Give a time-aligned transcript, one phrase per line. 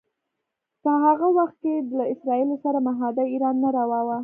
[0.83, 4.17] په هغه وخت کې له اسراییلو سره معاهده ایران ته روا وه.